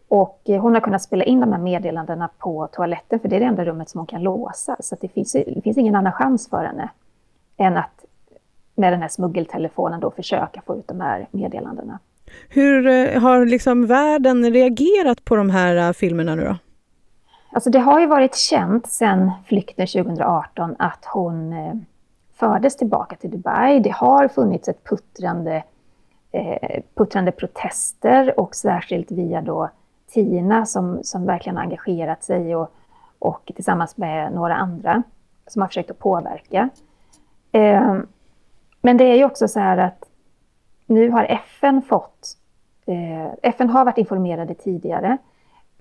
Och 0.08 0.42
eh, 0.46 0.62
hon 0.62 0.74
har 0.74 0.82
kunnat 0.82 1.02
spela 1.02 1.24
in 1.24 1.40
de 1.40 1.54
här 1.54 1.60
meddelandena 1.60 2.30
på 2.38 2.68
toaletten, 2.72 3.20
för 3.20 3.28
det 3.30 3.36
är 3.36 3.40
det 3.40 3.46
enda 3.46 3.66
rummet 3.66 3.90
som 3.90 4.00
hon 4.00 4.08
kan 4.08 4.24
låsa. 4.24 4.76
Så 4.80 4.96
det 5.02 5.08
finns, 5.08 5.32
det 5.32 5.62
finns 5.64 5.78
ingen 5.78 5.96
annan 5.96 6.14
chans 6.14 6.50
för 6.50 6.66
henne 6.66 6.90
än 7.58 7.78
att 7.78 8.06
med 8.76 8.94
den 8.94 9.02
här 9.02 9.08
smuggeltelefonen 9.08 10.00
då 10.00 10.12
försöka 10.12 10.62
få 10.62 10.76
ut 10.76 10.88
de 10.88 11.02
här 11.02 11.28
meddelandena. 11.32 12.00
Hur 12.50 12.88
eh, 12.88 13.22
har 13.22 13.46
liksom 13.46 13.86
världen 13.86 14.54
reagerat 14.54 15.26
på 15.26 15.36
de 15.36 15.50
här 15.50 15.94
filmerna 15.94 16.36
nu 16.36 16.44
då? 16.44 16.58
Alltså 17.52 17.70
det 17.70 17.80
har 17.80 18.00
ju 18.00 18.08
varit 18.08 18.36
känt 18.36 18.88
sedan 18.88 19.32
flykten 19.46 19.88
2018 19.88 20.76
att 20.80 21.06
hon 21.06 21.54
fördes 22.40 22.78
tillbaka 22.78 23.16
till 23.16 23.32
Dubai. 23.32 23.80
Det 23.80 23.94
har 23.94 24.28
funnits 24.28 24.68
ett 24.68 24.84
puttrande, 24.84 25.64
eh, 26.32 26.84
puttrande 26.96 27.32
protester 27.32 28.40
och 28.40 28.56
särskilt 28.56 29.12
via 29.12 29.42
då 29.42 29.70
Tina 30.08 30.66
som, 30.66 31.00
som 31.04 31.26
verkligen 31.26 31.58
engagerat 31.58 32.24
sig 32.24 32.56
och, 32.56 32.72
och 33.20 33.52
tillsammans 33.56 33.98
med 33.98 34.34
några 34.34 34.56
andra 34.56 35.04
som 35.48 35.62
har 35.62 35.68
försökt 35.68 35.92
att 35.92 36.00
påverka. 36.00 36.70
Eh, 37.52 37.98
men 38.82 38.98
det 38.98 39.04
är 39.04 39.16
ju 39.16 39.26
också 39.26 39.48
så 39.48 39.60
här 39.60 39.78
att 39.78 40.04
nu 40.86 41.10
har 41.10 41.24
FN 41.24 41.82
fått... 41.82 42.38
Eh, 42.86 43.34
FN 43.42 43.70
har 43.70 43.86
varit 43.86 43.98
informerade 43.98 44.54
tidigare, 44.54 45.18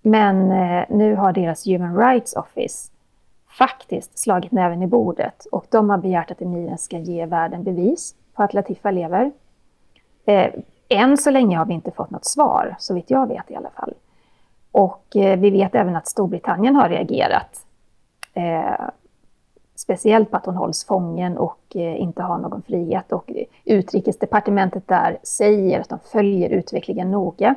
men 0.03 0.51
eh, 0.53 0.85
nu 0.89 1.15
har 1.15 1.33
deras 1.33 1.67
Human 1.67 1.97
Rights 1.97 2.37
Office 2.37 2.93
faktiskt 3.59 4.19
slagit 4.19 4.53
näven 4.53 4.83
i 4.83 4.87
bordet 4.87 5.47
och 5.53 5.67
de 5.71 5.91
har 5.91 5.99
begärt 5.99 6.31
att 6.31 6.43
emiren 6.43 6.79
ska 6.79 6.99
ge 6.99 7.27
världen 7.27 7.65
bevis 7.65 8.15
på 8.35 8.43
att 8.43 8.55
Latifa 8.55 8.91
lever. 8.91 9.33
Eh, 10.25 10.53
än 10.89 11.17
så 11.17 11.31
länge 11.31 11.57
har 11.57 11.67
vi 11.67 11.75
inte 11.75 11.91
fått 11.91 12.11
något 12.11 12.25
svar, 12.25 12.77
så 12.79 12.95
vitt 12.95 13.11
jag 13.11 13.27
vet 13.27 13.51
i 13.51 13.57
alla 13.57 13.71
fall. 13.71 13.95
Och 14.71 15.17
eh, 15.17 15.39
vi 15.39 15.51
vet 15.51 15.75
även 15.75 15.97
att 15.97 16.09
Storbritannien 16.09 16.77
har 16.77 16.89
reagerat. 16.89 17.67
Eh, 18.35 18.89
speciellt 19.75 20.31
på 20.31 20.37
att 20.37 20.47
hon 20.47 20.57
hålls 20.57 20.85
fången 20.85 21.39
och 21.39 21.61
eh, 21.75 22.01
inte 22.01 22.23
har 22.23 22.39
någon 22.39 22.63
frihet. 22.63 23.13
Och 23.13 23.31
utrikesdepartementet 23.65 24.89
där 24.89 25.19
säger 25.23 25.81
att 25.81 25.89
de 25.89 25.99
följer 26.13 26.51
utvecklingen 26.51 27.11
noga. 27.11 27.55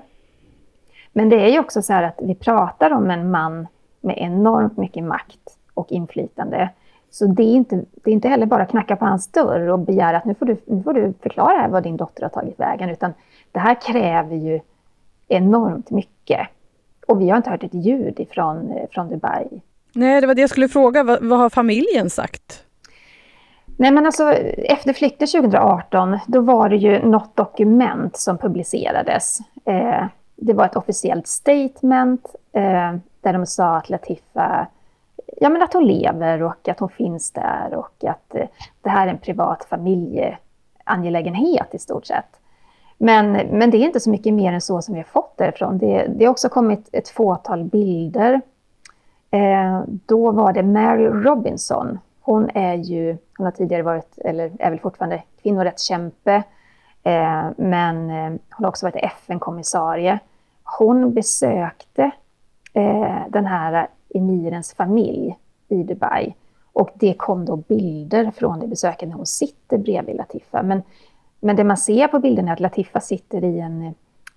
Men 1.14 1.30
det 1.30 1.42
är 1.42 1.50
ju 1.50 1.60
också 1.60 1.82
så 1.82 1.94
här 1.94 2.04
att 2.04 2.20
vi 2.22 2.36
pratar 2.36 2.94
om 2.94 3.12
en 3.12 3.32
man 3.32 3.68
med 4.02 4.18
enormt 4.18 4.78
mycket 4.78 5.04
makt 5.04 5.59
och 5.80 5.92
inflytande. 5.92 6.70
Så 7.12 7.26
det 7.26 7.44
är, 7.44 7.56
inte, 7.56 7.76
det 7.76 8.12
är 8.12 8.14
inte 8.14 8.28
heller 8.28 8.46
bara 8.46 8.64
att 8.64 8.70
knacka 8.70 8.96
på 8.96 9.06
hans 9.06 9.28
dörr 9.28 9.68
och 9.68 9.80
begära 9.80 10.18
att 10.18 10.26
nu 10.26 10.36
får, 10.36 10.46
du, 10.46 10.58
nu 10.66 10.84
får 10.84 10.94
du 10.94 11.14
förklara 11.22 11.68
vad 11.68 11.84
din 11.84 11.98
dotter 11.98 12.22
har 12.22 12.30
tagit 12.30 12.60
vägen, 12.60 12.90
utan 12.90 13.14
det 13.52 13.60
här 13.60 13.82
kräver 13.82 14.36
ju 14.36 14.60
enormt 15.28 15.92
mycket. 15.92 16.48
Och 17.08 17.22
vi 17.22 17.30
har 17.30 17.38
inte 17.38 17.50
hört 17.50 17.64
ett 17.64 17.74
ljud 17.74 18.20
ifrån, 18.20 18.74
från 18.92 19.10
Dubai. 19.10 19.62
Nej, 19.94 20.22
det 20.22 20.28
var 20.28 20.36
det 20.36 20.42
jag 20.42 20.50
skulle 20.50 20.68
fråga. 20.68 21.04
Vad, 21.04 21.24
vad 21.24 21.40
har 21.40 21.50
familjen 21.50 22.10
sagt? 22.10 22.66
Nej, 23.78 23.92
men 23.92 24.06
alltså, 24.06 24.32
efter 24.58 24.94
flykten 24.94 25.28
2018, 25.28 26.20
då 26.28 26.42
var 26.42 26.70
det 26.70 26.76
ju 26.76 27.06
något 27.06 27.36
dokument 27.36 28.18
som 28.18 28.38
publicerades. 28.38 29.40
Eh, 29.66 30.06
det 30.36 30.54
var 30.54 30.66
ett 30.66 30.76
officiellt 30.76 31.28
statement 31.28 32.36
eh, 32.54 32.96
där 33.22 33.34
de 33.34 33.46
sa 33.46 33.78
att 33.78 33.90
Latifa 33.90 34.68
ja, 35.38 35.50
men 35.50 35.62
att 35.62 35.74
hon 35.74 35.88
lever 35.88 36.44
och 36.44 36.68
att 36.68 36.80
hon 36.80 36.90
finns 36.90 37.32
där 37.32 37.74
och 37.74 38.04
att 38.04 38.36
eh, 38.36 38.48
det 38.82 38.90
här 38.90 39.08
är 39.08 39.12
en 39.12 39.18
privat 39.18 39.66
familjeangelägenhet 39.70 41.76
i 41.76 41.80
stort 41.80 42.06
sett. 42.06 42.40
Men, 42.98 43.32
men 43.32 43.72
det 43.72 43.78
är 43.78 43.86
inte 43.86 44.00
så 44.00 44.10
mycket 44.10 44.34
mer 44.34 44.54
än 44.54 44.62
så 44.62 44.82
som 44.82 44.94
vi 44.94 45.00
har 45.00 45.06
fått 45.06 45.38
därifrån. 45.38 45.78
Det, 45.78 46.08
det 46.08 46.26
har 46.26 46.32
också 46.32 46.50
kommit 46.50 46.90
ett 46.92 47.10
fåtal 47.10 47.64
bilder. 47.64 48.42
Eh, 49.32 49.82
då 49.88 50.32
var 50.32 50.54
det 50.54 50.64
Mary 50.64 51.06
Robinson. 51.06 52.00
Hon 52.22 52.50
är 52.54 52.76
ju, 52.76 53.18
hon 53.38 53.46
har 53.46 53.52
tidigare 53.52 53.84
varit, 53.84 54.18
eller 54.18 54.52
är 54.60 54.70
väl 54.70 54.80
fortfarande 54.80 55.24
kvinnorättskämpe, 55.42 56.44
eh, 57.04 57.48
men 57.58 58.10
eh, 58.10 58.26
hon 58.26 58.40
har 58.50 58.68
också 58.68 58.86
varit 58.86 59.04
FN-kommissarie. 59.04 60.20
Hon 60.64 61.14
besökte 61.14 62.12
eh, 62.74 63.18
den 63.30 63.46
här 63.46 63.88
emirens 64.14 64.74
familj 64.74 65.38
i 65.68 65.84
Dubai. 65.84 66.34
Och 66.74 66.90
det 66.94 67.14
kom 67.14 67.46
då 67.46 67.56
bilder 67.56 68.32
från 68.32 68.60
det 68.60 68.68
besöket 68.68 69.10
när 69.10 69.16
hon 69.16 69.26
sitter 69.26 69.78
bredvid 69.78 70.16
Latifa. 70.16 70.64
Men, 70.64 70.82
men 71.40 71.56
det 71.56 71.64
man 71.64 71.78
ser 71.78 72.08
på 72.08 72.20
bilden 72.20 72.48
är 72.48 72.54
att 72.54 72.60
Latifa 72.60 73.00
sitter 73.00 73.44
i 73.44 73.60
en, 73.60 73.94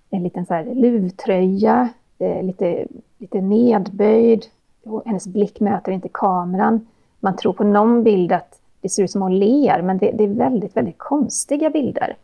en 0.09 0.23
liten 0.23 0.45
så 0.45 0.53
här 0.53 0.65
luvtröja, 0.65 1.89
eh, 2.19 2.43
lite, 2.43 2.87
lite 3.17 3.41
nedböjd. 3.41 4.45
Hennes 5.05 5.27
blick 5.27 5.59
möter 5.59 5.91
inte 5.91 6.09
kameran. 6.13 6.87
Man 7.19 7.35
tror 7.35 7.53
på 7.53 7.63
någon 7.63 8.03
bild 8.03 8.31
att 8.31 8.59
det 8.81 8.89
ser 8.89 9.03
ut 9.03 9.11
som 9.11 9.21
hon 9.21 9.39
ler, 9.39 9.81
men 9.81 9.97
det, 9.97 10.11
det 10.11 10.23
är 10.23 10.27
väldigt, 10.27 10.77
väldigt 10.77 10.97
konstiga 10.97 11.69
bilder. 11.69 12.15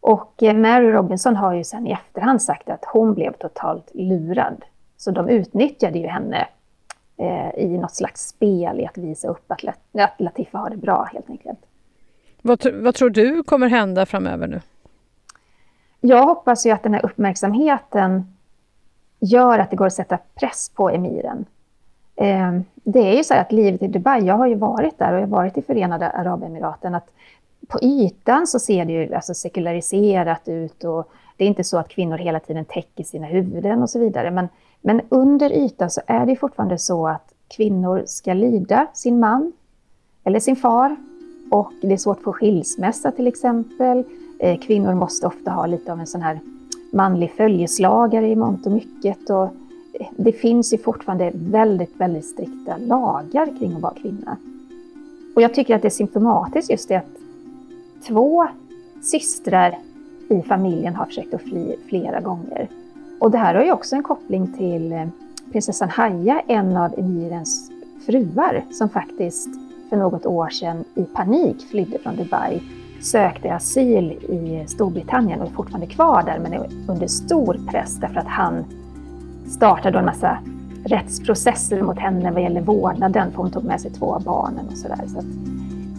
Och 0.00 0.42
eh, 0.42 0.56
Mary 0.56 0.90
Robinson 0.90 1.36
har 1.36 1.54
ju 1.54 1.64
sen 1.64 1.86
i 1.86 1.92
efterhand 1.92 2.42
sagt 2.42 2.70
att 2.70 2.84
hon 2.84 3.14
blev 3.14 3.32
totalt 3.32 3.90
lurad. 3.94 4.64
Så 4.96 5.10
de 5.10 5.28
utnyttjade 5.28 5.98
ju 5.98 6.06
henne 6.06 6.48
eh, 7.18 7.64
i 7.64 7.78
något 7.78 7.94
slags 7.94 8.28
spel 8.28 8.80
i 8.80 8.86
att 8.86 8.98
visa 8.98 9.28
upp 9.28 9.52
att, 9.52 9.64
att 9.92 10.20
Latifa 10.20 10.58
har 10.58 10.70
det 10.70 10.76
bra 10.76 11.08
helt 11.12 11.30
enkelt. 11.30 11.58
Vad, 12.42 12.66
vad 12.74 12.94
tror 12.94 13.10
du 13.10 13.42
kommer 13.42 13.68
hända 13.68 14.06
framöver 14.06 14.46
nu? 14.46 14.60
Jag 16.00 16.26
hoppas 16.26 16.66
ju 16.66 16.70
att 16.70 16.82
den 16.82 16.94
här 16.94 17.04
uppmärksamheten 17.04 18.36
gör 19.20 19.58
att 19.58 19.70
det 19.70 19.76
går 19.76 19.86
att 19.86 19.92
sätta 19.92 20.18
press 20.34 20.70
på 20.74 20.90
emiren. 20.90 21.44
Eh, 22.16 22.60
det 22.74 22.98
är 22.98 23.16
ju 23.16 23.24
så 23.24 23.34
att 23.34 23.52
livet 23.52 23.82
i 23.82 23.86
Dubai, 23.86 24.26
jag 24.26 24.34
har 24.34 24.46
ju 24.46 24.54
varit 24.54 24.98
där 24.98 25.12
och 25.12 25.18
jag 25.18 25.26
har 25.26 25.36
varit 25.36 25.58
i 25.58 25.62
Förenade 25.62 26.10
Arabemiraten, 26.10 26.94
att 26.94 27.10
på 27.68 27.78
ytan 27.82 28.46
så 28.46 28.58
ser 28.58 28.84
det 28.84 28.92
ju 28.92 29.14
alltså 29.14 29.34
sekulariserat 29.34 30.48
ut 30.48 30.84
och 30.84 31.10
det 31.36 31.44
är 31.44 31.48
inte 31.48 31.64
så 31.64 31.78
att 31.78 31.88
kvinnor 31.88 32.18
hela 32.18 32.40
tiden 32.40 32.64
täcker 32.64 33.04
sina 33.04 33.26
huvuden 33.26 33.82
och 33.82 33.90
så 33.90 33.98
vidare. 33.98 34.30
Men 34.30 34.48
men 34.80 35.00
under 35.08 35.52
ytan 35.52 35.90
så 35.90 36.00
är 36.06 36.26
det 36.26 36.36
fortfarande 36.36 36.78
så 36.78 37.06
att 37.06 37.32
kvinnor 37.48 38.02
ska 38.06 38.34
lyda 38.34 38.86
sin 38.94 39.20
man 39.20 39.52
eller 40.24 40.40
sin 40.40 40.56
far. 40.56 40.96
Och 41.50 41.72
det 41.82 41.92
är 41.92 41.96
svårt 41.96 42.18
att 42.18 42.24
få 42.24 42.32
skilsmässa 42.32 43.10
till 43.10 43.26
exempel. 43.26 44.04
Eh, 44.38 44.58
kvinnor 44.58 44.94
måste 44.94 45.26
ofta 45.26 45.50
ha 45.50 45.66
lite 45.66 45.92
av 45.92 46.00
en 46.00 46.06
sån 46.06 46.22
här 46.22 46.40
manlig 46.92 47.32
följeslagare 47.32 48.28
i 48.28 48.36
mångt 48.36 48.66
och 48.66 48.72
mycket. 48.72 49.30
Och 49.30 49.44
eh, 49.92 50.06
det 50.16 50.32
finns 50.32 50.72
ju 50.72 50.78
fortfarande 50.78 51.32
väldigt, 51.34 51.96
väldigt 51.96 52.24
strikta 52.24 52.76
lagar 52.76 53.58
kring 53.58 53.74
att 53.74 53.82
vara 53.82 53.94
kvinna. 53.94 54.36
Och 55.36 55.42
jag 55.42 55.54
tycker 55.54 55.74
att 55.76 55.82
det 55.82 55.88
är 55.88 55.90
symptomatiskt 55.90 56.70
just 56.70 56.88
det 56.88 56.96
att 56.96 57.18
två 58.06 58.48
systrar 59.02 59.78
i 60.28 60.42
familjen 60.42 60.94
har 60.94 61.06
försökt 61.06 61.34
att 61.34 61.42
fly 61.42 61.76
flera 61.88 62.20
gånger. 62.20 62.68
Och 63.18 63.30
det 63.30 63.38
här 63.38 63.54
har 63.54 63.64
ju 63.64 63.72
också 63.72 63.96
en 63.96 64.02
koppling 64.02 64.52
till 64.52 64.92
eh, 64.92 65.06
prinsessan 65.52 65.90
Haya, 65.90 66.42
en 66.46 66.76
av 66.76 66.98
emirens 66.98 67.70
fruar, 68.06 68.64
som 68.70 68.88
faktiskt 68.88 69.48
för 69.88 69.96
något 69.96 70.26
år 70.26 70.48
sedan 70.48 70.84
i 70.94 71.04
panik 71.04 71.66
flydde 71.70 71.98
från 71.98 72.16
Dubai, 72.16 72.62
sökte 73.00 73.54
asyl 73.54 74.12
i 74.12 74.64
Storbritannien 74.66 75.40
och 75.40 75.46
är 75.46 75.52
fortfarande 75.52 75.86
kvar 75.86 76.22
där, 76.22 76.38
men 76.38 76.52
är 76.52 76.70
under 76.88 77.06
stor 77.06 77.60
press 77.70 77.96
därför 77.96 78.20
att 78.20 78.26
han 78.26 78.64
startade 79.46 79.98
en 79.98 80.04
massa 80.04 80.38
rättsprocesser 80.84 81.82
mot 81.82 81.98
henne 81.98 82.30
vad 82.30 82.42
gäller 82.42 82.60
vårdnaden, 82.60 83.30
för 83.30 83.36
hon 83.36 83.50
tog 83.50 83.64
med 83.64 83.80
sig 83.80 83.90
två 83.90 84.14
av 84.14 84.22
barnen 84.24 84.66
och 84.70 84.78
sådär. 84.78 85.04
Så, 85.06 85.18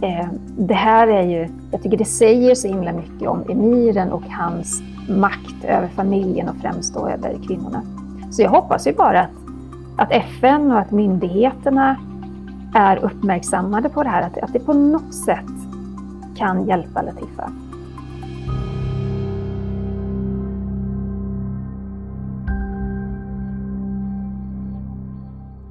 eh, 0.06 0.28
det 0.58 0.74
här 0.74 1.08
är 1.08 1.22
ju, 1.22 1.48
jag 1.70 1.82
tycker 1.82 1.96
det 1.96 2.04
säger 2.04 2.54
så 2.54 2.68
himla 2.68 2.92
mycket 2.92 3.28
om 3.28 3.44
emiren 3.48 4.12
och 4.12 4.22
hans 4.22 4.82
makt 5.08 5.64
över 5.64 5.88
familjen 5.88 6.48
och 6.48 6.56
främst 6.56 6.94
då 6.94 7.08
över 7.08 7.38
kvinnorna. 7.46 7.82
Så 8.30 8.42
jag 8.42 8.50
hoppas 8.50 8.86
ju 8.86 8.92
bara 8.92 9.20
att, 9.20 9.30
att 9.96 10.12
FN 10.12 10.70
och 10.70 10.78
att 10.78 10.90
myndigheterna 10.90 11.96
är 12.74 12.96
uppmärksammade 12.96 13.88
på 13.88 14.02
det 14.02 14.08
här, 14.08 14.22
att, 14.22 14.38
att 14.38 14.52
det 14.52 14.58
på 14.58 14.72
något 14.72 15.14
sätt 15.14 15.50
kan 16.36 16.66
hjälpa 16.66 17.02
Latifa. 17.02 17.50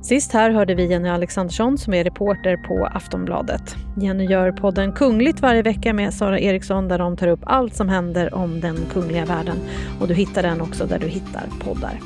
Sist 0.09 0.31
här 0.31 0.51
hörde 0.51 0.75
vi 0.75 0.85
Jenny 0.85 1.09
Alexandersson 1.09 1.77
som 1.77 1.93
är 1.93 2.03
reporter 2.03 2.57
på 2.57 2.85
Aftonbladet. 2.85 3.75
Jenny 3.97 4.25
gör 4.25 4.51
podden 4.51 4.91
Kungligt 4.91 5.39
varje 5.39 5.61
vecka 5.61 5.93
med 5.93 6.13
Sara 6.13 6.39
Eriksson 6.39 6.87
där 6.87 6.99
de 6.99 7.17
tar 7.17 7.27
upp 7.27 7.39
allt 7.43 7.75
som 7.75 7.89
händer 7.89 8.33
om 8.33 8.59
den 8.59 8.77
kungliga 8.93 9.25
världen. 9.25 9.57
Och 9.99 10.07
du 10.07 10.13
hittar 10.13 10.43
den 10.43 10.61
också 10.61 10.85
där 10.85 10.99
du 10.99 11.07
hittar 11.07 11.43
poddar. 11.59 11.99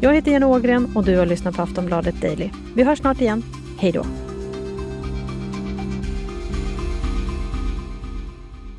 Jag 0.00 0.14
heter 0.14 0.30
Jenny 0.30 0.46
Ågren 0.46 0.96
och 0.96 1.04
du 1.04 1.16
har 1.16 1.26
lyssnat 1.26 1.56
på 1.56 1.62
Aftonbladet 1.62 2.20
Daily. 2.20 2.50
Vi 2.76 2.82
hörs 2.82 2.98
snart 2.98 3.20
igen. 3.20 3.42
Hej 3.78 3.92
då! 3.92 4.25